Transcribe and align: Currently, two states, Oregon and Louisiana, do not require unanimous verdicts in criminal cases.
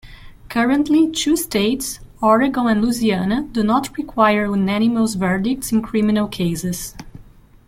Currently, 0.49 1.11
two 1.11 1.35
states, 1.37 1.99
Oregon 2.23 2.65
and 2.65 2.81
Louisiana, 2.81 3.47
do 3.51 3.61
not 3.61 3.95
require 3.97 4.47
unanimous 4.47 5.13
verdicts 5.13 5.71
in 5.71 5.83
criminal 5.83 6.27
cases. 6.27 6.95